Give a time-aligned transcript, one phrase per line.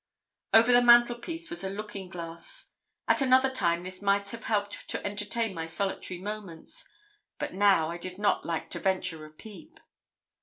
[0.51, 2.73] Over the mantelpiece was a looking glass.
[3.07, 6.89] At another time this might have helped to entertain my solitary moments,
[7.37, 9.79] but now I did not like to venture a peep.